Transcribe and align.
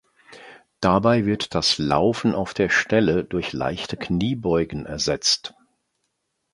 Dabei 0.79 1.27
wird 1.27 1.53
das 1.53 1.77
Laufen 1.77 2.33
auf 2.33 2.55
der 2.55 2.69
Stelle 2.69 3.23
durch 3.23 3.53
leichte 3.53 3.97
Kniebeugen 3.97 4.87
ersetzt. 4.87 5.53